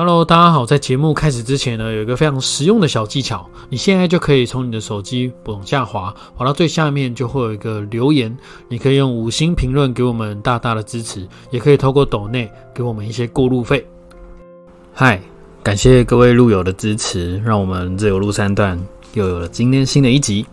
[0.00, 0.64] Hello，大家好。
[0.64, 8.38] 在节目开始之前呢，有一个非常实用的小技巧，你现在就可以从你的手机往下滑，滑到最下面就会有一个留言，
[8.68, 13.84] 你可以用五星评论给我们大大的支持，也可以透过抖内给我们一些过路费。
[14.94, 15.20] 嗨，
[15.64, 18.80] 感谢各位路友的支持，让我们自由路三段
[19.14, 20.46] 又有了今天新的一集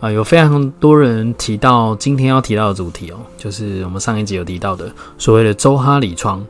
[0.00, 0.10] 啊！
[0.10, 6.44] 有非常多人提到今天要提到的主题哦，就是我们上一集有提到的所谓的周哈里窗。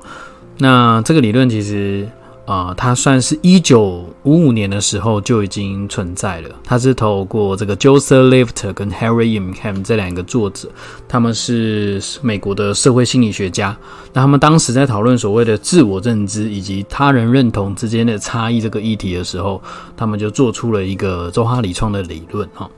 [0.56, 2.08] 那这个理论其实。
[2.50, 6.50] 啊，它算是一九五五年的时候就已经存在了。
[6.64, 10.68] 它是透过这个 Joseph Lifter 跟 Harry Imham 这两个作者，
[11.06, 13.76] 他们是美国的社会心理学家。
[14.12, 19.62] 那他们当时在讨论所谓的自我认知以及他人认同之间的差异这个议题的时候，
[19.96, 22.48] 他们就做出了一个周哈里创的理论。
[22.54, 22.68] 哈，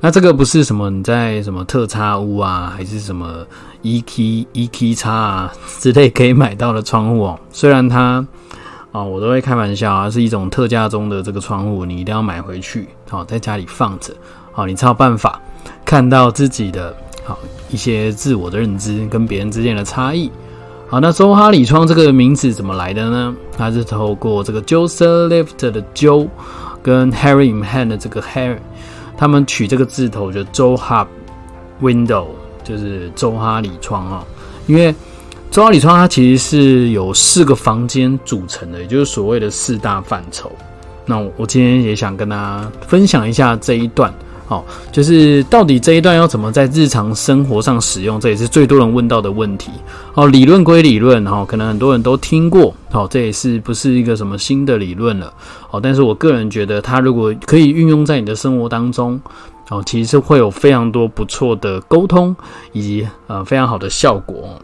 [0.00, 3.46] 那这个不是什么你在什么特差屋啊，还是什么
[3.82, 7.38] E K E K 叉啊之类可以买到的窗户哦。
[7.52, 8.26] 虽然它
[8.92, 14.12] 啊，我都会开玩笑啊，是一种特价中的这个窗户，你一定要买回去，好在家里放着，
[14.52, 15.40] 好你才有办法
[15.82, 16.94] 看到自己的
[17.24, 17.38] 好
[17.70, 20.30] 一些自我的认知跟别人之间的差异。
[20.88, 23.34] 好，那周哈里窗这个名字怎么来的呢？
[23.56, 26.28] 它是透过这个 Joseph Lift 的 Joe
[26.82, 28.58] 跟 Harry Imhan 的这个 Harry，
[29.16, 31.08] 他们取这个字头就周哈
[31.80, 32.26] Window，
[32.62, 34.22] 就是周哈里窗啊，
[34.66, 34.94] 因为。
[35.52, 40.50] 周哈里窗它其实是有四个房间组成的，也就是所谓的四大范畴。
[41.04, 44.10] 那我今天也想跟大家分享一下这一段，
[44.48, 49.70] 哦，就是到底这一段要怎么在日常生活上使用，这也是最多人问到的问题。
[50.14, 55.30] 哦，理论归理论，哈，可能很多人都听过，哦，这也是不是一个什么新的理论了，
[55.70, 59.20] 哦，但是我个人觉得，它如果可以运用在你的生活当中，
[59.68, 62.34] 哦，其实是会有非常多不错的沟通
[62.72, 64.58] 以及呃非常好的效果。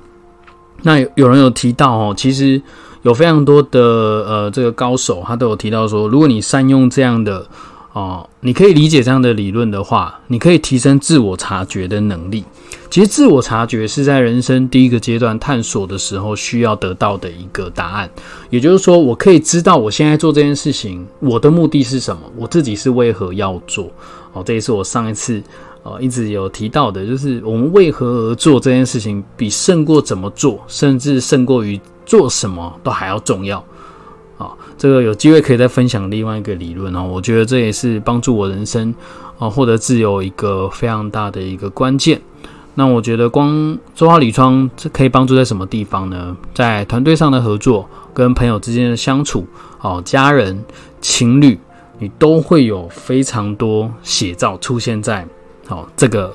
[0.82, 2.60] 那有有人有提到哦，其实
[3.02, 7.46] 有非常多的呃这个高手，他都有提到说，如果你善用这样的
[7.92, 12.44] 哦，你可以理解这样的理论的话，你可以提升自我察觉的能力。
[12.90, 18.08] 其实自我察觉是在人生第一个阶段探索的时候需要得到的一个答案，
[18.48, 23.90] 也就是说，我可以知道我现在做这件事情，我的目的是什么，我自己是为何要做。
[24.32, 25.42] 哦，这也是我上一次。
[25.88, 33.64] 哦，一直有提到的，就是我们为何而做这件事情，比胜过怎么做，甚至胜过于做什么都还要重要。
[34.36, 37.02] 啊，这个有机会可以再分享另外一个理论哦。
[37.02, 38.94] 我觉得这也是帮助我人生
[39.38, 42.20] 啊获得自由一个非常大的一个关键。
[42.74, 46.36] 那我觉得光周哈里窗这可以帮助在什么地方呢？
[46.54, 49.44] 在团队上的合作、跟朋友之间的相处、
[49.80, 50.62] 哦家人、
[51.00, 51.58] 情侣，
[51.98, 55.26] 你都会有非常多写照出现在。
[55.68, 56.34] 好，这个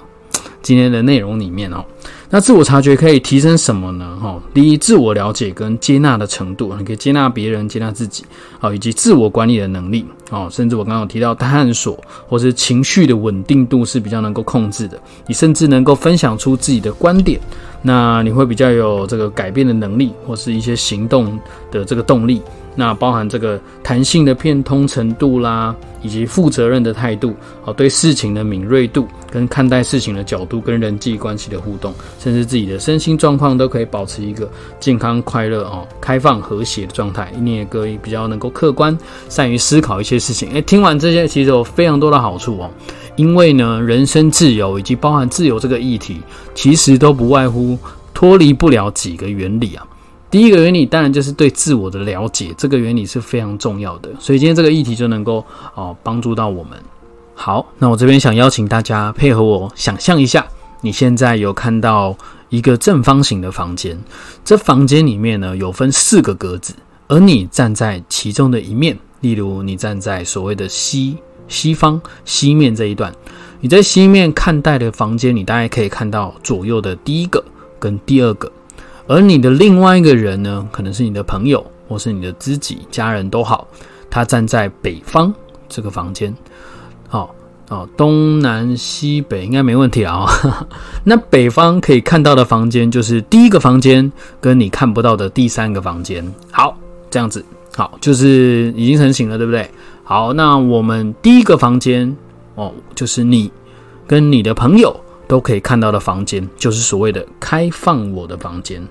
[0.61, 1.83] 今天的内容里面哦，
[2.29, 4.15] 那自我察觉可以提升什么呢？
[4.21, 8.23] 哈，第一，自我了解跟接纳的程度，你可以接纳别人，接纳自己，
[8.59, 17.41] 好，以及自我管理的能力，哦，甚至我刚刚有提到探索或是情绪的稳定度是比较能够控制的，你甚至能够分享出自己的观点，
[17.83, 21.37] 那你会比较有这个改变的能力，或是一些行动
[21.69, 22.41] 的这个动力。
[22.75, 27.35] 那包含这个弹性的变通程度啦，以及负责任的态度，
[27.65, 37.31] 哦，对事情的敏锐度，跟看待事情的角度，跟人际关系的互动，甚至自己的身心状况都可以保持一个健康、快乐、哦，开放、和谐的状态。
[37.39, 38.97] 你也可以比较能够客观，
[39.29, 40.49] 善于思考一些事情。
[40.53, 42.71] 诶，听完这些，其实有非常多的好处哦。
[43.15, 46.21] 因为呢，人身自由以及包含自由这个议题，
[46.55, 47.77] 其实都不外乎
[48.13, 49.85] 脱离不了几个原理啊。
[50.31, 56.71] 第一个原理当然就是对自我的了解，这个原理是非常重要的，所以今天这个议题就能够哦帮助到我们。
[57.35, 60.43] 好，那我这边想邀请大家配合我想象一下，
[60.81, 62.17] 你现在有看到
[62.49, 63.95] 一个正方形的房间，
[64.43, 66.73] 这房间里面呢有分四个格子，
[67.07, 71.17] 而你站在其中的一面，例如你站在所谓的西
[71.53, 73.13] 西方西面这一段，
[73.61, 77.41] 你在西面看待的房间，你大概可以看到左右的第一个
[77.79, 78.51] 跟第二个。
[79.05, 83.67] 而你的另外一个人呢，可能是你的朋友，或是你的知己、家人都好，
[84.09, 85.33] 他站在北方
[85.67, 86.33] 这个房间，
[87.09, 87.35] 好，
[87.67, 90.25] 哦，东南西北应该没问题啊。
[91.03, 94.09] 那北方可以看到的房间，就是第一个房间
[94.39, 96.25] 跟你看不到的第三个房间。
[96.49, 96.77] 好，
[97.11, 97.43] 这样子，
[97.75, 99.69] 好，就是已经成型了，对不对？
[100.03, 102.15] 好，那我们第一个房间，
[102.55, 103.51] 哦，就是你
[104.07, 104.99] 跟你的朋友。
[105.25, 108.85] 都可以看到的房间，就是所谓的开放我的房间。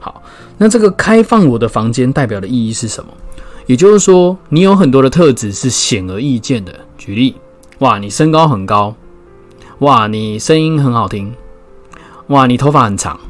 [0.00, 0.20] 好，
[0.56, 3.12] 那这个开放我的房间代表的意义是什么？
[3.66, 6.74] 也就是说，你有很多的特质是显而易见的。
[6.96, 7.36] 举例，
[7.78, 8.96] 哇，你身高很高，
[9.80, 11.32] 哇，你声音很好听，
[12.28, 13.20] 哇，你头发很长，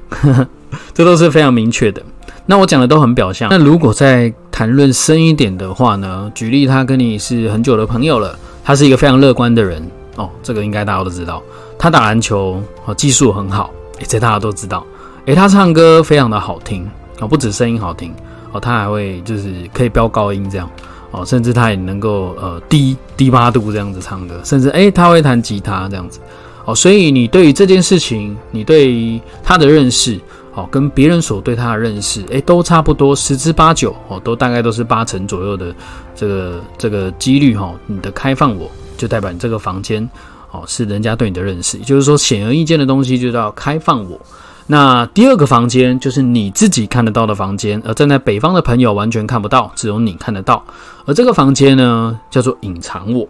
[0.95, 2.03] 这都是非常明确的。
[2.47, 3.49] 那我讲的都很表象。
[3.51, 6.31] 那如果再谈论深一点的话呢？
[6.35, 9.83] 举例，他跟你是很久的朋友了，他是一个非常乐观的人
[10.17, 11.43] 哦，这个应该大家都知道。
[11.79, 13.71] 他打篮球哦，技术很好，
[14.07, 14.85] 这大家都知道。
[15.25, 16.87] 诶，他唱歌非常的好听
[17.21, 18.13] 哦，不止声音好听
[18.53, 20.69] 哦，他还会就是可以飙高音这样
[21.13, 26.21] 哦，甚至他也能够呃低低八度这样子唱歌，甚至诶，他会弹吉他这样子
[26.67, 26.75] 哦。
[26.75, 30.21] 所以你对于这件事情，你对于他的认识。
[30.55, 35.75] 哦，跟别人所对他的认识，诶，都差不多十之八九哦，都大概都是八成左右的
[36.15, 37.75] 这个这个几率哈。
[37.87, 40.09] 你的开放我就代表你这个房间
[40.53, 44.21] 哦是人家对你的认识，也就是说显而易见的东西就叫开放我。
[44.69, 50.65] 那第二个房间就是你自己看得到的房间，而站在北方的朋友完全看不到，只有你看得到。
[51.05, 53.29] 而这个房间呢叫做隐藏我，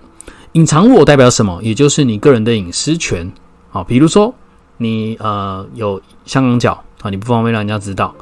[0.52, 1.58] 隐藏我代表什么？
[1.62, 3.32] 也就是你个人的隐私权。
[3.70, 4.32] 好，比如说
[4.76, 6.83] 你呃有香港脚。
[7.04, 8.14] 啊，你不方便让人家知道，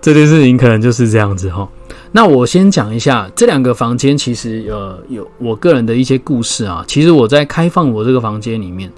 [0.00, 1.68] 这件事情可能就是这样子哈。
[2.12, 6.84] 那我先讲一下这两个房间，其实呃有我个人的一些故事啊。
[6.86, 8.88] 其实我在开放我这个房间里面，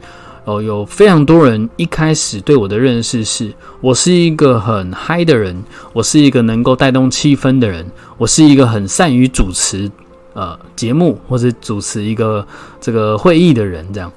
[0.45, 5.57] 哦，有非常多人一开始对我的认识是，我是一个很嗨的人，
[5.95, 9.91] 我是一个能够带动气氛的人，我是一个很善于主持
[10.35, 12.47] 呃节目或者主持一个
[12.79, 14.13] 这个会议的人，这样。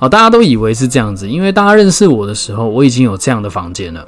[0.00, 4.06] 好，大家都以为是这样子，因为大家认识我的时候，我已经有这样的房间了。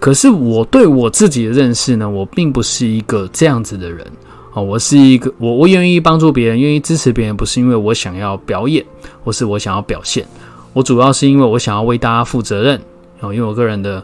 [0.00, 4.06] 可是我对我自己的认识呢，我并不是一个这样子的人。
[4.54, 8.82] 哦，我是一个我我愿意帮助别人，愿意支持别人，不是因为我想要表演，
[9.22, 10.26] 或是我想要表现。
[10.72, 12.80] 我主要是因为我想要为大家负责任。
[13.20, 14.02] 哦，因为我个人的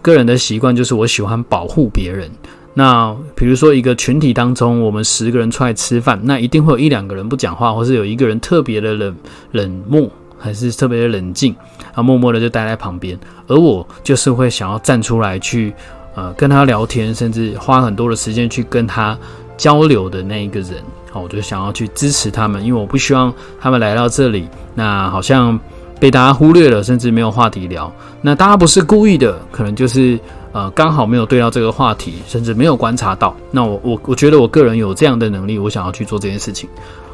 [0.00, 2.30] 个人的习惯就是我喜欢保护别人。
[2.72, 9.16] 那比如说一个群体当中，我们十个人出来吃饭，那一定会有一两个人不讲话，或是有一个人特别的冷
[9.50, 10.08] 冷漠。
[10.38, 11.54] 还是特别的冷静，
[11.94, 15.74] 啊，默默的就待在旁边，而我就是会想要站出来去，
[16.14, 19.18] 呃，跟他聊天，甚至花很多的时间去跟他
[19.56, 20.74] 交流的那一个人，
[21.10, 25.58] 好，我就想要去支持他们，因为我不希望他们来到这里，那好像
[25.98, 27.92] 被大家忽略了，甚至没有话题聊。
[28.22, 30.18] 那大家不是故意的，可能就是
[30.52, 33.34] 呃刚好没有对到这个话题，甚至没有观察到。
[33.50, 36.68] 那我我我觉得我个人有这样的能力，我想要去做这件事情，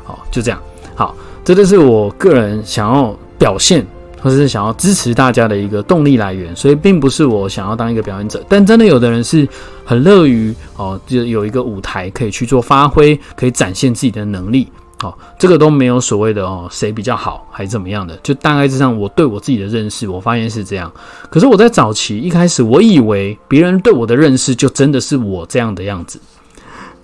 [0.04, 0.60] 好，就这样，
[0.94, 1.14] 好。
[1.44, 3.86] 这就是我个人想要表现，
[4.18, 8.42] 或者是想要支持大家的一个动力来源，所以并不是我想要当一个表演者。
[8.48, 9.46] 但真的有的人是
[9.84, 14.66] 很乐于哦，就有一个舞台可以去做发挥，可以展现自己的能力。
[15.02, 20.90] 哦，这个都没有所谓的哦，谁比较好还是怎么样的，就大概之上我对我自己的认识，我发现是这样。
[21.28, 26.18] 可是我在早期一开始，我以为别人对我的认识就真的是我这样的样子。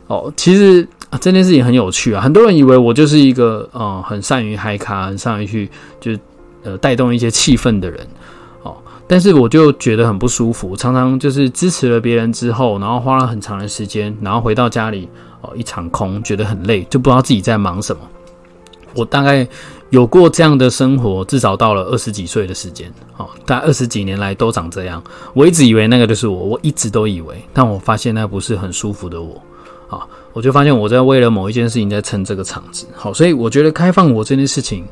[0.06, 0.88] 哦，其实。
[1.10, 2.22] 啊，这件事情很有趣啊！
[2.22, 5.68] 很多人以为我就是一个呃很善于嗨咖、很善于去
[6.00, 6.12] 就
[6.62, 8.06] 呃带动一些气氛的人
[8.62, 8.76] 哦。
[9.08, 15.08] 但是我就觉得很不舒服，常常就是支持了别人之后，然后花了很长的时间，然后回到家里
[15.40, 18.02] 哦一场空，觉得很累，就不知道自己在忙什么。
[18.94, 19.46] 我大概
[19.90, 25.02] 有过这样的生活，至少到了二十几岁的时间哦，大概二十几年来都长这样。
[25.34, 29.42] 我一直以为那个就是我，我一直都以为，但我发现那不是很舒服的我
[29.88, 30.06] 啊。
[30.32, 34.84] 我就发现我在为了某一件事情在撑这个场子，好，所以我觉得开放我这件事情，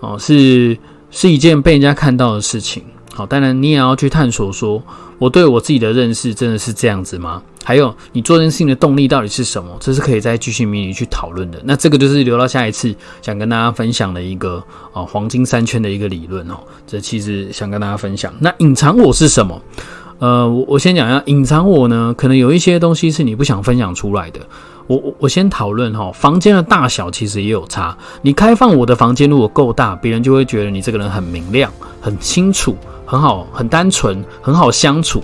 [0.00, 0.76] 哦，是
[1.10, 2.82] 是一件被人家看到的事情，
[3.14, 4.82] 好，当然你也要去探索，说
[5.18, 7.42] 我对我自己的认识真的是这样子吗？
[7.64, 9.70] 还有你做这件事情的动力到底是什么？
[9.78, 11.60] 这是可以再继续迷你去讨论的。
[11.62, 14.60] 那这个就是留到下一次想跟大家分享的一个
[14.92, 16.54] 哦黄金三圈的一个理论哦，
[16.88, 18.34] 这其实想跟大家分享。
[18.40, 19.62] 那隐藏我是什么？
[20.18, 24.40] 呃，我我先讲一下隐藏我呢，可能有一些东西是你不想分享出来的。
[24.86, 27.96] 我我先讨论哈，房间的大小其实也有差。
[28.20, 31.70] 你开放我的房间如果够大，别人就会觉得你这个人很明亮、
[32.00, 35.22] 很清楚、很好、很单纯、很好相处。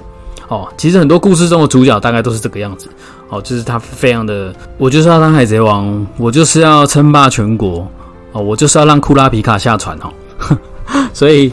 [0.49, 2.89] 哦，其实很多故事中的主角大概都是这个样子。
[3.29, 7.87] 哦，就是他非常的，我就是要当海贼王，我就是要称霸全国。
[8.33, 10.57] 哦，我就是要让库拉皮卡下船哦。
[11.13, 11.53] 所以，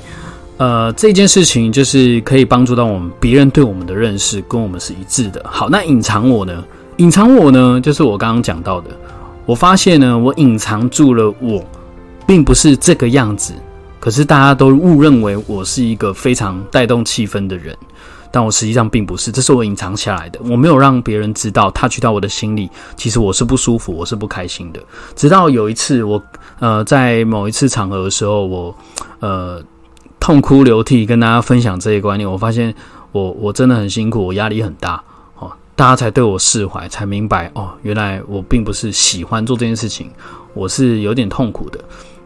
[0.55, 5.43] 呃，这件事情就是可以帮助到我们，别人对我们的认识跟我们是一致的。
[5.45, 6.63] 好，那隐藏我呢？
[6.97, 8.89] 隐藏我呢，就是我刚刚讲到的。
[9.45, 11.63] 我发现呢，我隐藏住了我，
[12.25, 13.53] 并不是这个样子。
[13.99, 17.75] 可是大家都误认为我是一个非常带动气氛的人，
[18.31, 19.31] 但我实际上并不是。
[19.31, 21.69] 这是我隐藏下来的，我没有让别人知道。
[21.71, 24.79] 他去到我的心里，其实我是不舒服，我是不开心的。
[25.15, 26.21] 直到有一次，我
[26.59, 28.75] 呃在某一次场合的时候，我
[29.19, 29.61] 呃
[30.19, 32.73] 痛哭流涕跟大家分享这些观念，我发现
[33.11, 35.03] 我我真的很辛苦，我压力很大。
[35.75, 40.09] 大家才对我释怀，才明白哦，原来我并不是喜欢做这件事情，
[40.53, 41.79] 我是有点痛苦的。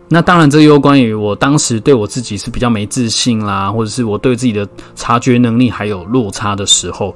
[0.07, 7.15] 那当然，这又关于我当时对我自己是比较没自信啦，或者是我对自己的察觉能力还有落差的时候，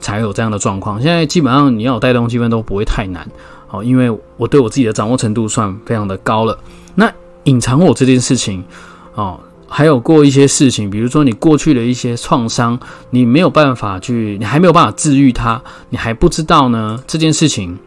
[0.00, 1.00] 才有这样的状况。
[1.00, 3.26] 现在基本上你要带动气氛都不会太难，
[3.66, 6.58] 好，因为我对我自己的掌握程度算非常的高了。
[6.94, 7.10] 那
[7.44, 8.62] 隐藏我这件事情，
[9.14, 12.78] 哦，还有过一些事情，比如说你过去的一些创伤，
[13.10, 17.78] 你没有办法去，你还没有办法治愈它，你还不知道呢这件事情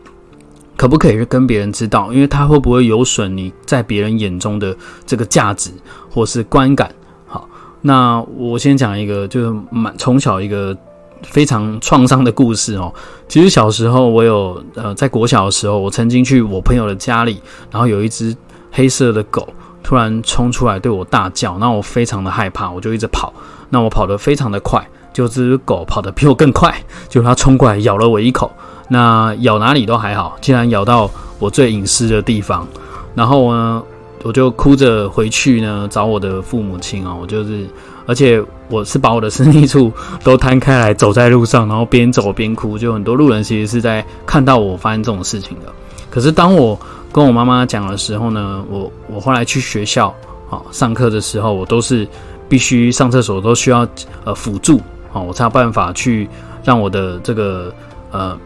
[0.76, 5.72] 可不可以跟别人知道，因为它会不会有损你在别人眼中的这个价值
[6.10, 6.94] 或是观感。
[7.26, 7.48] 好，
[7.82, 10.78] 那我先讲一个，就是蛮从小一个。
[11.24, 12.94] 非常创伤的故事哦。
[13.28, 17.42] 其实小时候我有呃，在国小的时候，我曾经去我朋友的家里，
[17.72, 18.38] 然后有一只
[18.72, 19.52] 黑色的狗
[19.84, 23.34] 突然冲出来对我大叫，那我非常的害怕，我就一直跑。
[23.70, 26.74] 那我跑得非常的快，就只狗跑得比我更快，
[27.10, 28.52] 就它冲过来咬了我一口。
[28.90, 32.68] 那咬哪里都还好，竟然咬到我最隐私的地方。
[33.16, 33.84] 然后呢，
[34.24, 37.68] 我就哭着回去呢找我的父母亲哦，我就是。
[38.10, 39.92] 而且我是把我的私密处
[40.24, 45.66] 都摊开来走在路上，然后边走边哭，就很多路人其实是在看到我发生这种事情的。
[46.10, 46.80] 可是当我
[47.12, 50.14] 跟我妈妈讲的时候呢，我我后来去学校
[50.50, 52.08] 啊上课的时候，我都是
[52.48, 53.88] 必须上厕所都需要
[54.24, 54.78] 呃辅助
[55.14, 56.30] 啊，我才有办法去
[56.64, 57.74] 让我的这个
[58.12, 58.38] 呃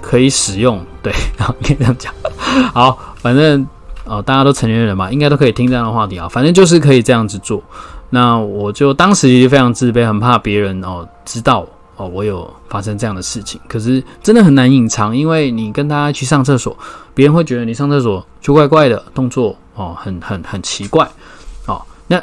[0.00, 0.80] 可以使用。
[1.02, 2.12] 对，然后可以这样讲。
[2.74, 3.66] 好，反正
[4.04, 6.28] 哦大家都成年人嘛，应该都可以听这样的话题啊。
[6.28, 7.62] 反正就是可以这样子做。
[8.10, 11.64] 那我就当时非常自卑，很怕别人哦知道
[12.00, 13.60] 哦我有发生这样的事情。
[13.68, 16.74] 可是真的很难隐藏，因为你跟大家去上厕所，
[17.12, 21.06] 别人会觉得你上厕所就怪怪的动作哦，很很很奇怪
[21.66, 21.82] 哦。
[22.06, 22.22] 那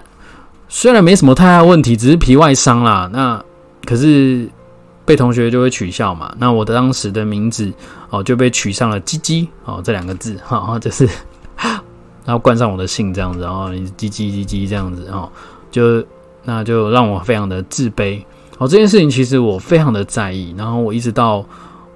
[0.67, 3.07] 虽然没什么太大问题，只是皮外伤啦。
[3.13, 3.41] 那
[3.85, 4.49] 可是
[5.05, 6.33] 被同学就会取笑嘛。
[6.39, 7.71] 那我的当时的名字
[8.09, 11.07] 哦就被取上了“鸡鸡”哦这两个字，哈，就是
[12.25, 15.29] 然后冠上我的姓这样子，然后“鸡鸡鸡鸡”这样子哦。
[15.69, 16.03] 就
[16.43, 18.23] 那就让我非常的自卑
[18.57, 21.45] 哦，这件事情其实我非常的在意，然后我一直到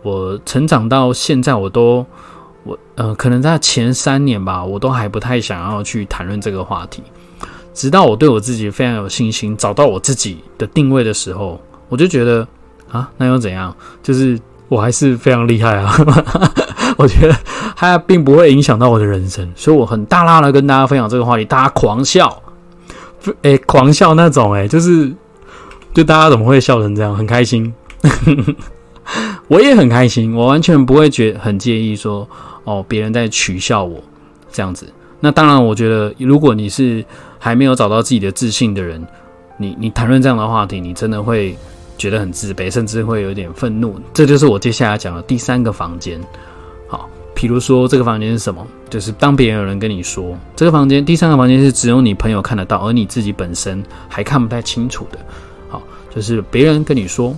[0.03, 2.05] 我成长到现在，我都
[2.63, 7.01] 我呃，可能在前三年吧，我都还不太想要去谈论这个话题，
[7.73, 12.47] 直到我对我自己非常有信心，找到我自己的定位的时候，我就觉得
[12.91, 13.75] 啊，那又怎样？
[14.03, 15.93] 就是我还是非常厉害啊，
[16.97, 17.35] 我觉得
[17.75, 22.41] 它并不会影响到我的人生，所以我很大拉的跟大家分享这个话题，大家狂笑。
[23.43, 25.13] 哎，狂笑那种，哎，就是，
[25.93, 27.15] 就大家怎么会笑成这样？
[27.15, 27.73] 很开心，
[29.47, 32.27] 我也很开心，我完全不会觉很介意说，
[32.63, 34.01] 哦，别人在取笑我
[34.51, 34.87] 这样子。
[35.19, 37.03] 那当然，我觉得如果你是
[37.37, 39.05] 还没有找到自己的自信的人，
[39.57, 41.55] 你你谈论这样的话题，你真的会
[41.97, 43.99] 觉得很自卑，甚至会有点愤怒。
[44.13, 46.19] 这就是我接下来讲的第三个房间。
[46.87, 48.65] 好比如说这个房间是什么？
[48.89, 55.19] 就是当别人有人跟你说这个房间，第三个房间是只有你朋友看得到，而你自己本身还看不太清楚的。
[56.13, 57.35] 就是别人跟你说：“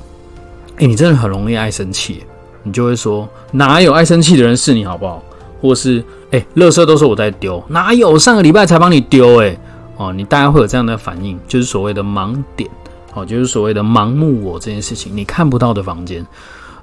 [0.78, 2.24] 哎，你真的很容易爱生气。”
[2.64, 5.24] 你就会说：“哪有爱生气的人是你，好不好？”
[5.62, 9.58] 或是“哎，垃圾都是我在丢，哪有上个礼拜才帮你丢？”哎，
[9.98, 12.70] 哦，你大概会有这样的反应，就是所谓的盲点，
[13.14, 16.26] 哦，就是所谓的盲目我这件事情，你看不到的房间。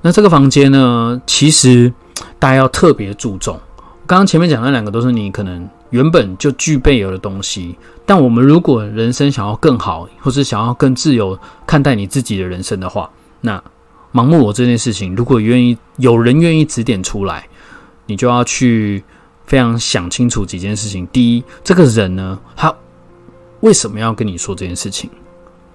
[0.02, 1.92] 那这个房间呢，其实。
[2.38, 3.58] 大家要特别注重。
[4.10, 13.08] 刚刚前面讲那两个都是你可能原本就具备有的东西，但我们如果人生想要更好，或是想要更自由看待你自己的人生的话，
[13.40, 13.62] 那
[14.12, 17.48] 盲目我这件事情，如果愿意有人愿意指点出来，
[18.04, 19.00] 你就要去
[19.46, 21.06] 非常想清楚几件事情。
[21.12, 22.74] 第一，这个人呢，他
[23.60, 25.08] 为什么要跟你说这件事情？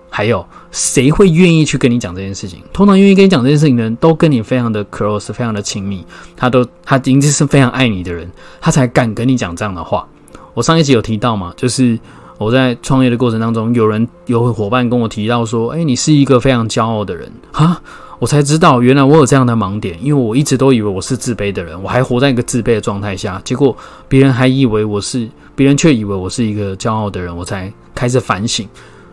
[0.09, 2.59] 还有谁会愿意去跟你讲这件事情？
[2.71, 6.05] 通常愿意跟你讲这件事情的人都跟你非常的 close，非常的亲密，
[6.37, 8.29] 他都他已经是非常爱你的人，
[8.61, 10.07] 他才敢跟你讲这样的话。
[10.53, 11.99] 我上一集有提到嘛，就是
[12.37, 17.81] 我在创业的过程当中，有人有伙伴跟我提到说：“哎，你是一个非常骄傲的人哈，
[18.19, 23.75] 我才知道原来我有这样的盲点，因为我一直都以为我是自卑的人，我还活在一个自卑的状态下，结果
[24.07, 28.65] 别人还以为我是，别人却以为我是一个骄傲的人，我才开始反省，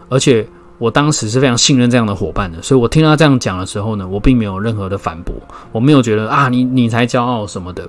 [0.08, 0.46] 而且。
[0.82, 5.32] 我当时是非常信任这样的伙伴的，所以我听到他这样讲的时候呢，我并没有任何的反驳，
[5.70, 7.88] 我没有觉得啊，你你才骄傲什么的。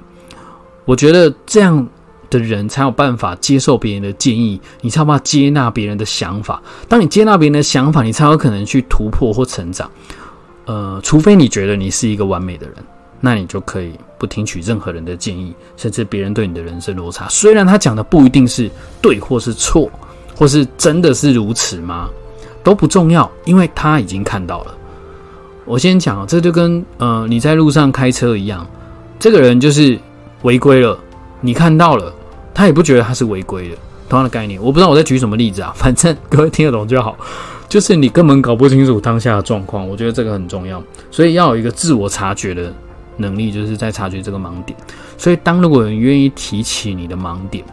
[0.86, 1.88] 我觉得这样
[2.30, 6.62] 的人才有办法接受别人的建议，你才有办法接纳别人的想法。
[6.88, 9.90] 当你接纳别人的想法，你才有可能去突破或成长。
[10.66, 12.76] 呃，除非你觉得你是一个完美的人，
[13.20, 17.28] 那你就可以不听取任何人的建议，甚至别人对你的人生落差。
[17.28, 18.70] 虽然他讲的不一定是
[19.02, 19.90] 对或是错，
[20.36, 22.08] 或是真的是如此吗？
[22.64, 24.76] 都不重要，因为他已经看到了。
[25.66, 28.66] 我先讲，这就跟呃你在路上开车一样，
[29.20, 30.00] 这个人就是
[30.42, 30.98] 违规了，
[31.42, 32.14] 你看到了，
[32.54, 33.76] 他也不觉得他是违规的，
[34.10, 34.62] 同样的概念。
[34.62, 37.16] 我不知道我在举什么例子啊， 反正各位听得懂就好。
[37.70, 39.88] 就是你根本搞不清楚当下的状况。
[39.88, 42.72] 我觉得这个很重要，所以要有一个自我察觉的
[43.18, 44.78] 能力，就是在察觉这个盲点。
[45.18, 47.64] 所以，当如果有人愿意提起你的盲点，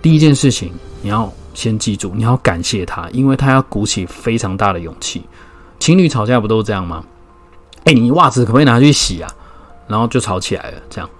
[0.00, 0.70] 第一件事情
[1.02, 5.24] 你要先记住，你要感谢他，因为他要鼓起非常大的勇气。
[5.80, 7.04] 情侣吵架不都这样吗？
[7.82, 9.28] 哎，你袜子可不可以拿去洗啊？
[9.88, 11.10] 然后就吵起来了，这样。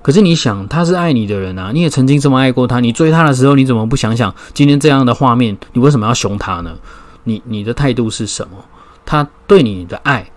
[0.00, 2.78] 可是你想，他是爱你的人啊，你也曾经这么爱过他。
[2.78, 5.58] 你追他的时候，你怎么不想想今天这样的画面？
[5.72, 6.76] 你为什么要凶他呢？
[7.24, 8.56] 你你的态度是什么？
[9.04, 10.30] 他对你的爱，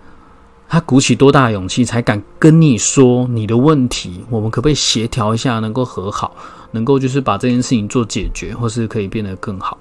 [0.68, 4.26] 他鼓起多大勇气才敢跟你说你的问题？
[4.32, 6.36] 我们可不可以协调一下，能够和好，
[6.72, 9.78] 能够就是把这件事情做解决，或是可以变得更好？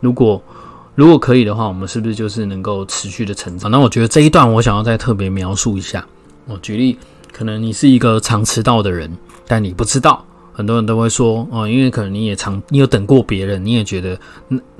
[0.00, 0.42] 如果
[0.94, 3.70] 如果可以的话，我们是不是就是能够持续的成长？
[3.70, 6.06] 那我觉得这一段我想要再特别描述一下。
[6.46, 6.96] 我举例。
[7.36, 9.10] 可能你是一个常迟到的人，
[9.48, 14.16] 但你不知道，很多人都会说哦，因为可能你也常，你有等过别人，你也觉得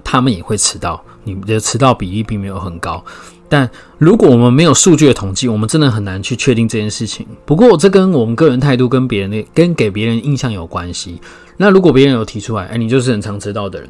[0.04, 3.04] 他们也会迟到，你的迟到比例并没有很高。
[3.48, 7.26] 但如果我们没有数据的统计，我们真的很难去确定这件事情。
[7.44, 11.20] 不过这跟我们个人态度跟别人的跟给别人印象有关系。
[11.56, 13.88] 那如果别人有提出来，哎，你就是很常迟到的人。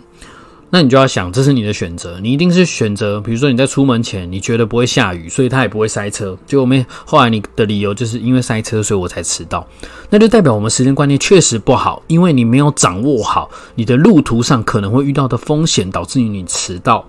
[0.71, 6.37] 那你就要想，这是你的选择，你一定是选择，比如说你在出门前，你觉得不会下雨，所以它也不会塞车。
[6.47, 9.65] 结果没，后来你的理由就是因为塞车，所以我才迟到。
[10.11, 17.05] 那就代表我们时间观念确实不好，因为你没有掌握好你的路途上可能会遇到的风险，导致于你迟到。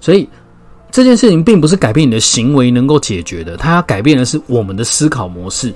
[0.00, 0.28] 所以
[0.90, 5.72] 这件事情并不是改变你的行为能够解决的，它要改变的是我们的思考模式。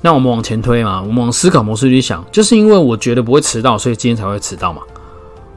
[0.00, 4.82] 那我们往前推嘛，我们往思考模式去想，就是因为我觉得不会迟到，所以今天才会迟到嘛。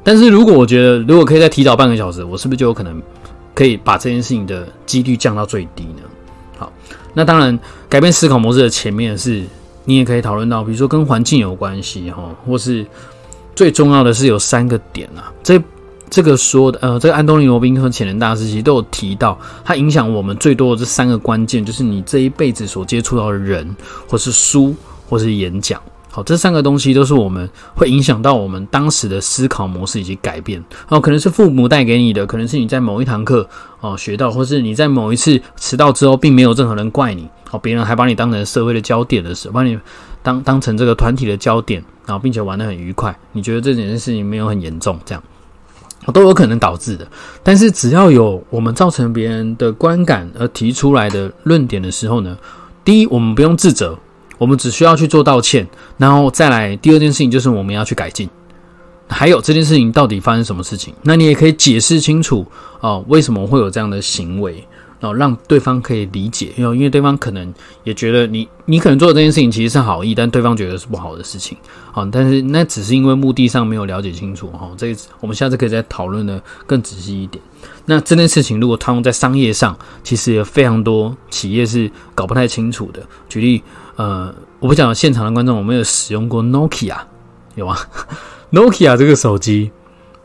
[0.04, 3.01] 但是如果我觉得，如果可以再提早半个小时，我是不是就有可能
[3.56, 6.04] 可以把这件事情的几率降到最低呢？
[6.60, 6.72] 好，
[7.12, 7.58] 那当然，
[7.89, 9.44] 改变思考模式的前面是，
[9.84, 12.86] 你也可以讨论到，比如说跟环境有关系哈，或是
[13.56, 15.34] 最重要的是有三个点啊。
[15.42, 15.60] 这
[16.10, 23.76] 这个说的，呃，这个安东尼罗宾和潜能大师其实都有提到，它影响我们最多的这三个关键，就是你这一辈子所接触到的人，
[24.08, 24.74] 或是书，
[25.10, 25.82] 或是演讲。
[26.10, 30.64] 好，这三个东西都是我们会影响到我们当时的思考模式以及改变。
[30.88, 33.46] 哦，可能是父母带给你的，可能是你在某一堂课
[33.82, 39.77] 哦学到，或是你在某一次迟到之后，并没有任何人怪你，哦，别人还把你当成社会的焦点的时候，把你
[40.24, 45.22] 当当成这个团体的焦点，然后并且玩得很愉快，你觉得这件事情没有很严重，这样
[46.11, 47.07] 都有可能导致的。
[47.44, 52.37] 但是只要有我们造成别人的观感而提出来的论点的时候呢，
[52.83, 53.98] 第一，我们不用自责。
[54.37, 55.65] 我们只需要去做道歉，
[55.98, 58.29] 然后再来第二件事情就是我们要去改进。
[59.07, 60.94] 还有这件事情到底发生什么事情？
[61.03, 62.46] 那你也可以解释清楚
[62.81, 64.61] 哦，为什么会有这样的行为，
[65.00, 66.53] 然后让对方可以理解。
[66.58, 67.53] 因为因为对方可能
[67.84, 71.58] 也觉得你你可能做的这件事情其实是好意，但对方觉得是不好的事情。
[71.92, 74.48] 好，但是那只是因为目的上没有了解清楚。
[74.50, 77.44] 哈，这我们下次可以再讨论的更仔细一点。
[77.86, 83.01] 那这件事情如果套用在商业上，其实有非常多企业是搞不太清楚的。
[83.29, 83.64] 举例。
[83.98, 86.98] 呃，我不讲现场的观众，有没有使用过 Nokia？
[87.55, 87.79] 有啊，
[88.51, 89.72] Nokia 这个手机，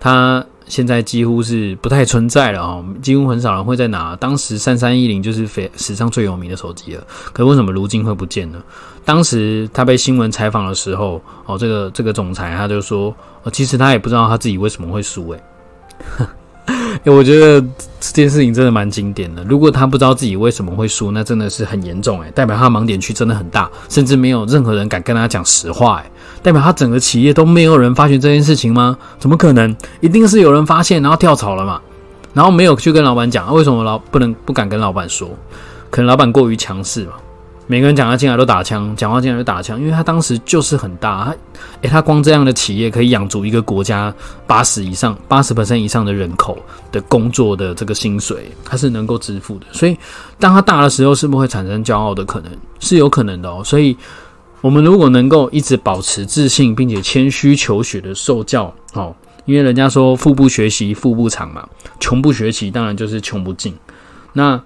[0.00, 4.14] 它现在几乎是不太存在了啊，几乎很少人会在拿。
[4.16, 8.62] 当时三三一零就是非史上最有名的手机了，可为什么如今会不见呢？
[9.04, 13.14] 当时他被新闻采访的时候，哦，这个这个总裁他就说，
[13.52, 15.42] 其实他也不知道他自己为什么会输，诶。
[17.04, 17.60] 我觉得
[17.98, 19.42] 这件事情真的蛮经典的。
[19.44, 26.10] 如果他不知道自己为什么会输，那真的是很严重诶，代表他盲点区真的很大，甚至没有任何人敢跟他讲实话诶，
[26.42, 28.98] 代表他整个企业都没有人发现这件事情吗？
[29.18, 29.74] 怎么可能？
[30.00, 31.80] 一定是有人发现，然后跳槽了嘛？
[32.34, 35.28] 然后没有去跟老板讲，为什么老不能不敢跟老板说？
[35.90, 37.12] 可能老板过于强势嘛？
[37.70, 41.36] 每个人讲话进来都打枪，讲话进来就打枪，因为他当时就是很大，他，
[41.82, 44.12] 诶，他光这样的企业可以养足一个国家
[44.44, 46.58] 八十以上、八十 percent 以上的人口
[46.90, 49.66] 的工作的这个薪水，他是能够支付的。
[49.70, 49.96] 所以，
[50.36, 52.50] 当他大的时候，是不是会产生骄傲的可能？
[52.80, 53.62] 是有可能的哦。
[53.64, 53.96] 所以，
[54.62, 61.64] 我们如果能够一直保持自信，并且谦虚求学的受教，哦，因为人家说富不学习富不长嘛，
[62.00, 63.72] 穷不学习当然就是穷不进。
[64.32, 64.60] 那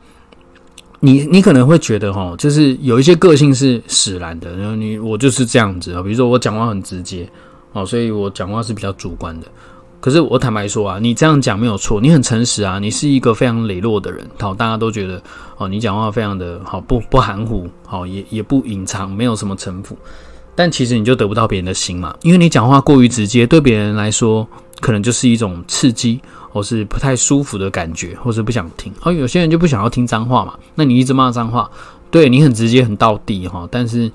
[1.05, 7.29] 你你可能会觉得哈，就是有一些个性是使然的，然后你我就是这样子啊，比如说我讲话很直接
[7.75, 9.47] 哦，所以我讲话是比较主观的。
[10.01, 15.23] 可是我坦白说啊，你这样讲没有错，你很诚实啊，你是一个非常磊落的人，好，大家都觉得
[15.59, 19.97] 哦，你讲话非常的好，不不含糊，好，也也不隐藏，没有什么城府。
[20.55, 24.47] 但其实你就得不到别人的心嘛，因为你讲话过于直接，对别人来说
[24.81, 26.21] 可能就是一种刺激。
[26.55, 28.93] 或是不太舒服的感觉，或是不想听。
[29.03, 30.57] 而，有些人就不想要听脏话嘛。
[30.77, 31.69] 那你一直骂脏话，
[32.13, 33.67] 对你很直接、很到底哈。
[33.73, 34.09] 但是，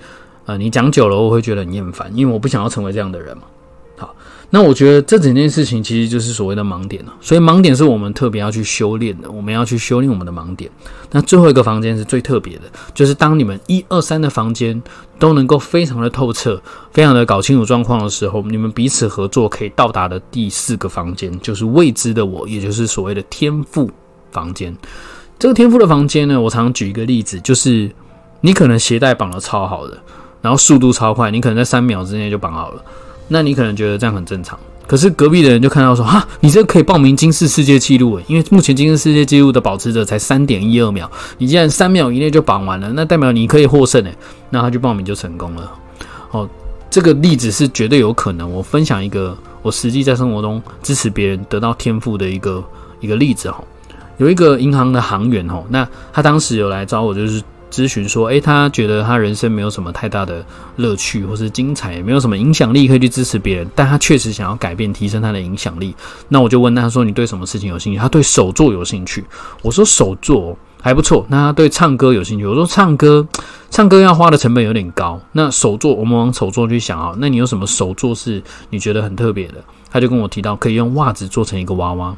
[0.45, 3.43] 呃，你讲久了，我会觉得很厌烦，因为我不想要成为这样的人嘛。
[3.97, 4.15] 好，
[4.51, 7.13] 那我觉得这整件事情其实就是所谓的盲点了。
[7.21, 10.69] 所以盲点是我们特别要去修炼的，我们要去修炼我们的盲点。
[11.11, 14.81] 那最后一个房间是最特别的，就是当你们一二三的房间
[15.19, 16.59] 都能够非常的透彻，
[16.91, 23.89] 非常的搞清楚状况的时候，你们彼此合作可以到达的第四个房间，就是未知的我，也就是所谓的天赋
[24.31, 24.75] 房间。
[25.37, 27.89] 这个天赋的房间呢，我常举一个例子，就是
[28.41, 29.97] 你可能鞋带绑的超好的，
[30.41, 32.83] 然后速度超快，你可能在三秒之内就绑好了，
[33.29, 34.59] 那你可能觉得这样很正常。
[34.85, 44.17] 可是隔壁的人就看到说，哈，你这可以报名金氏世界纪录诶，因为目前金氏世界纪录的保持者才三点一二秒，你既然三秒以内就绑完了，那代表你可以获胜诶，
[44.49, 45.71] 那他就报名就成功了。
[46.31, 46.49] 哦，
[46.89, 48.51] 这个例子是绝对有可能。
[48.51, 52.63] 我分享一个我实际在生活中支持别人得到天赋的一个
[52.99, 53.63] 一个例子哈。
[54.17, 60.43] 有一个银行的行员哦，那他当时有来找我，就是咨询说，诶，他觉得他人生没有什么太大的
[60.77, 65.95] 乐趣，或是精彩，也没有什么影响力可以去支持别人，但他确实想要改变，提升他的影响力。
[66.27, 67.99] 那我就问他说，你对什么事情有兴趣？
[67.99, 69.23] 他对手作有兴趣。
[69.61, 71.25] 我说手作还不错。
[71.29, 72.45] 那他对唱歌有兴趣。
[72.45, 73.25] 我说唱歌，
[73.69, 75.19] 唱歌要花的成本有点高。
[75.31, 79.55] 那手作，我们往手作去想啊，那你有什么手作是你觉得很特别的？
[79.91, 82.15] 他就跟我提到，可以用袜子做成一个娃娃。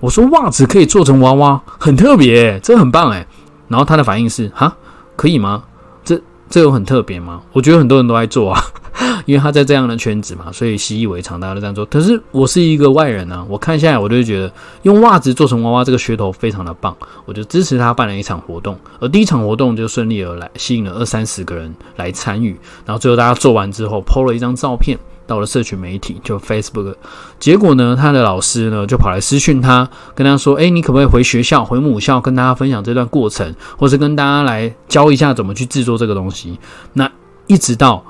[0.00, 3.26] 我说袜子可以做成娃娃，很特别，这很棒诶。
[3.66, 4.76] 然后他的反应是：哈，
[5.16, 5.64] 可以吗？
[6.04, 7.42] 这这有很特别吗？
[7.52, 8.60] 我觉得很多人都在做啊，
[9.26, 11.84] 因为他在这样的圈子嘛，所以习以为常，大家都这样做。
[11.86, 22.58] 可是我是一个外人呢，我看下来，我就觉得用袜子做成娃娃这个噱头非常的棒，我就支持他办了一场活动，而第一场活动就顺利而来，吸引了二三十个人来参与。
[22.84, 24.98] 然后最后大家做完之后，PO 了一张照片。
[25.26, 26.94] 到了社群媒体，就 Facebook，
[27.38, 36.58] 结果呢，他的老师呢就跑来私讯他，跟他说：“哎，你可不可以回学校，回母校，跟大家分享这段过程，或是跟大家来教一下怎么去制作这个东西？”
[36.94, 37.10] 那
[37.46, 38.04] 一直到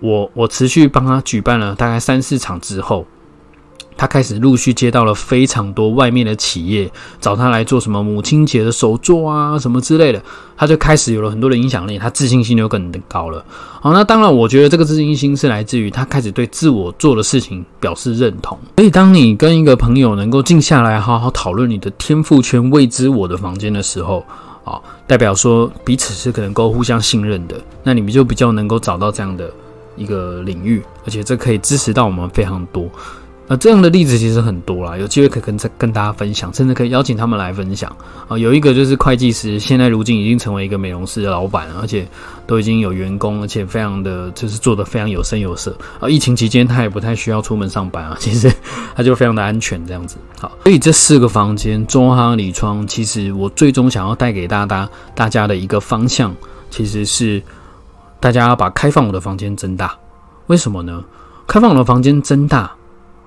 [0.00, 3.06] 我我持续帮他举办了大概三四场之后。
[4.00, 10.22] 他开始陆续接到了非常多外面的企业找他来做什么母亲节的手作啊，什么之类的，
[10.56, 13.44] 他就开始有了很多的影响力，他自信心就更高了。
[13.78, 18.58] 好，那当然，我觉得这个自信心是来自于他开始对自我做的事情表示认同。
[18.78, 24.24] 所以，当你跟一个朋友能够静下来好好讨论你的天赋圈未知我的房间的时候，
[24.64, 29.50] 啊，代表说彼此是可能够互相信任的，那你们就比较能够找到这样的
[29.94, 32.88] 一个领域，而且这可以支持到我们非常多。
[33.50, 37.90] 啊这样的例子其实很多啦，有机会可以跟跟大家分享，甚至可以邀请他们来分享
[38.28, 38.38] 啊。
[38.38, 42.06] 有一个就是会计师，现在如今已经成为一个美容师的老板，而且
[42.46, 46.08] 都已经有员工，而且非常的就是做的非常有声有色啊。
[46.08, 48.48] 疫情期间他也不太需要出门上班啊， 其实
[48.94, 50.16] 他就非常的安全这样子。
[50.38, 56.32] 好，所以这四个房间中航里窗，其实我最终想要带给大家大家的一个方向，
[56.70, 57.42] 其实是
[58.20, 59.92] 大家把开放我的房间增大。
[60.46, 61.02] 为什么呢？
[61.48, 62.70] 开放我的房间增大。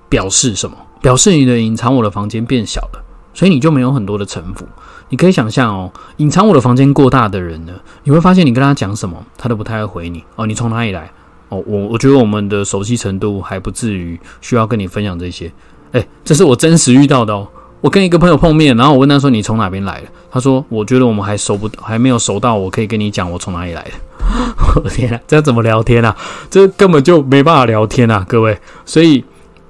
[0.08, 0.76] 表示什么？
[1.00, 4.66] 表示你的隐藏我的房间变小了，所以你就没有很多的城府。
[5.10, 10.46] 你可以想象哦，隐藏我的房间过大的人呢，你会发现你跟他讲什么，他都不太会回你哦。
[10.46, 11.10] 你从哪里来？
[11.50, 15.52] 哦，我我觉得我们的熟悉程度还不至于需要跟你分享这些。
[15.92, 17.46] 诶，这是我真实遇到的哦。
[17.82, 23.90] 我跟一个朋友碰面，然后我问他说：“你从哪边来的？”他说：“我觉得我们还熟不，还没有熟到我可以跟你讲我从哪里来的。
[24.74, 26.16] ”我的天啊，这怎么聊天啊？
[26.48, 28.58] 这根本就没办法聊天啊，各位。
[28.86, 29.22] 所以。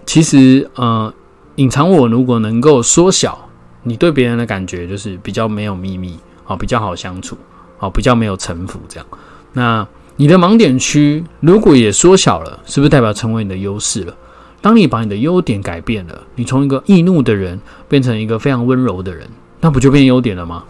[0.06, 1.12] 其实，呃，
[1.56, 3.48] 隐藏我如果能够缩小，
[3.82, 7.36] 你对别人的感觉就是比较没有秘密，好，比较好相处，
[7.78, 9.06] 好，比较没有城府这样。
[9.52, 9.86] 那
[10.16, 14.14] 你的盲点区如果也缩小了，是不是代表成为你的优势了？
[14.60, 19.28] 当你把你的优点改变了，你从一个易怒的人变成一个非常温柔的人，
[19.60, 20.64] 那不就变优点了吗？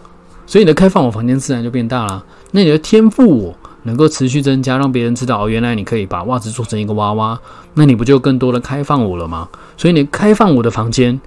[0.47, 2.23] 所以你的开放我房间自然就变大了。
[2.51, 3.57] 那你的天赋我。
[3.85, 7.39] 能够持续增加，让别人知道哦，原来你可以把袜子做成一个娃娃，
[7.73, 9.47] 那你不就更多的开放我了吗？
[9.77, 11.19] 所以你开放我的房间，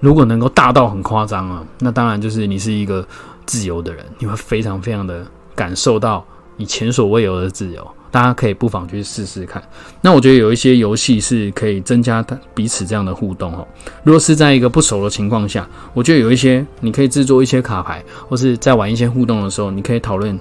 [0.00, 3.04] 如果能够大到很夸张啊，那当然就是你是一个
[3.46, 6.24] 自由的人，你会非常非常的感受到
[6.56, 7.84] 你前所未有的自由。
[8.10, 9.62] 大家可以不妨去试试看。
[10.00, 12.24] 那我觉得有一些游戏是可以增加
[12.54, 13.68] 彼此这样的互动哦。
[14.02, 20.40] 如果是在一个不熟的情况下，我觉得有一些你可以制作一些卡牌，或是在玩一些互动的时候，你可以讨论。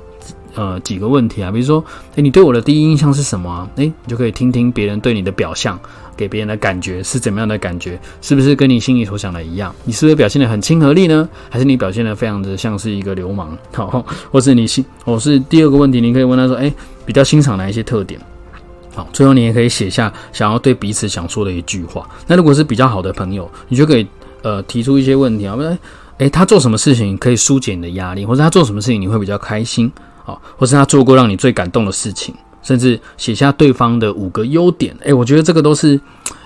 [0.58, 3.70] 呃，几个问题啊，比如说，诶，你对我的第一印象是什么？
[3.76, 5.80] 诶，你就可以听听别人对你的表象，
[6.18, 8.00] 给别人的感觉是怎么样的感觉？
[8.24, 9.72] 是不是跟你心里所想的一样？
[9.84, 11.30] 你是不是表现的很亲和力呢？
[11.48, 13.56] 还是你表现的非常的像是一个流氓？
[13.72, 16.74] 好，或是你欣，我是第二个问题，你可以问他说，诶，
[17.06, 18.20] 比较欣赏哪一些特点？
[18.96, 22.10] 好，最后你也可以写下想要对彼此想说的一句话。
[22.26, 24.08] 那如果是比较好的朋友，你就可以
[24.42, 25.78] 呃提出一些问题啊，诶，
[26.18, 29.92] 诶，他做什么事情可以疏解你的压力，或者他做什么事情你会比较开心？
[30.28, 34.94] 好，或是他做过让你最感动的事情，甚至写下对方的五个优点。
[35.04, 35.98] 诶，我觉得这个都是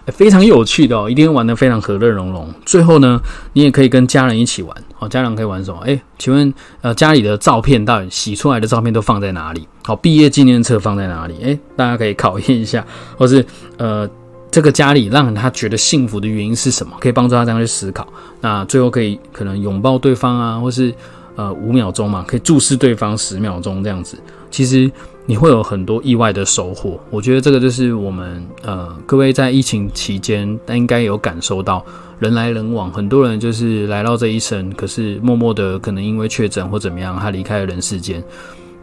[0.05, 2.47] 非常有趣的哦，一定玩的非常和乐融融。
[2.63, 3.19] 最后呢，
[3.53, 5.09] 你也可以跟家人一起玩哦。
[5.09, 5.81] 家人可以玩什么？
[5.81, 9.67] 诶，请问呃，家里的照片到底洗出来的照片都放在哪里？
[9.83, 11.35] 好，毕业纪念册放在哪里？
[11.41, 12.85] 诶，大家可以考验一下，
[13.17, 13.43] 或是
[13.77, 14.07] 呃，
[14.51, 16.95] 这个家里让他觉得幸福的原因是什么？
[16.99, 18.07] 可以帮助他这样去思考。
[18.41, 20.93] 那最后可以可能拥抱对方啊，或是
[21.41, 24.17] 呃五秒钟嘛，可以注视对方十秒钟这样子。
[24.49, 24.91] 其实。
[25.27, 31.85] 你会有很多意外的收获，我觉得这个就是我们呃各位在疫情期间，应该有感受到
[32.19, 38.21] 人来人往，很多人就是来到这一生，可是默默的可能因为确诊或怎么样，他离开了人世间。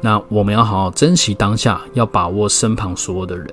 [0.00, 3.46] 那我们要好好珍惜当下，要把握身旁所有的人，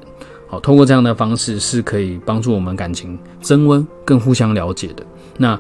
[0.47, 5.03] 好，通过这样的方式是可以帮助我们感情升温，更互相了解的。
[5.37, 5.59] 那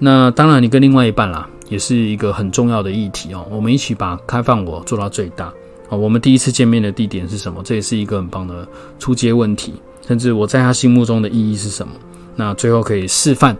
[0.00, 5.52] 那当然，你跟另外一半啦，也是一个很重要的议题哦，我们一起把开放我做到最大。
[5.88, 7.62] 啊，我们第一次见面的地点是什么？
[7.64, 8.66] 这也是一个很棒的
[8.98, 9.74] 出街问题。
[10.06, 11.94] 甚至我在他心目中的意义是什么？
[12.36, 13.56] 那最后可以示范，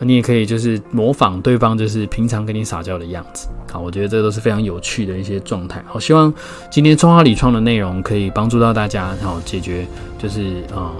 [0.00, 3.48] 你也可以就是模仿对方，就是平常跟你撒娇的样子。
[3.72, 5.84] 好，我觉得这都是非常有趣的一些状态。
[5.86, 6.32] 好，希望
[6.70, 10.92] 今天中华理创的内容可以帮助到大家，好解决就是啊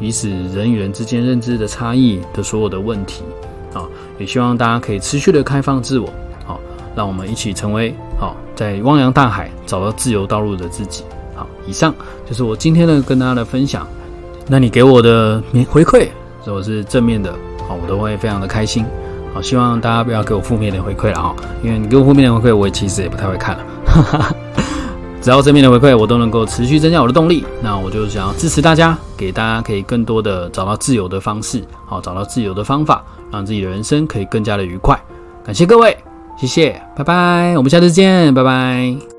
[0.00, 3.22] 彼此人与人之间认知的差异的所有的问题。
[4.20, 6.08] 也希望大家可以持续的开放自我。
[6.44, 6.60] 好，
[6.94, 7.94] 让我们一起成为。
[8.18, 11.04] 好，在汪洋大海找到自由道路的自己。
[11.34, 11.94] 好，以上
[12.28, 13.88] 就是我今天的跟大家的分享。
[14.46, 16.08] 那你给我的回馈，
[16.44, 17.32] 如果是正面的，
[17.66, 18.84] 好，我都会非常的开心。
[19.32, 23.64] 好，希望大家不要给我负面的回馈了哈，因为你给我负面的回馈，我其实也不太会看了。
[25.20, 27.44] 只要正面的回馈，我都能够持续增加我的动力。
[27.62, 34.98] 那我就想要支持大家，给大家可以更多的找到自由的方式，好，找到自由的方法，让自己的人生可以更加的愉快。
[35.44, 35.96] 感谢各位。
[36.38, 39.09] 谢谢，拜拜，我们下次见，拜拜。